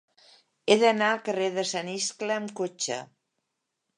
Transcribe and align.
He 0.67 0.77
d'anar 0.83 1.09
al 1.15 1.19
carrer 1.27 1.51
de 1.59 1.67
Sant 1.73 1.93
Iscle 1.95 2.37
amb 2.39 2.53
cotxe. 2.61 3.01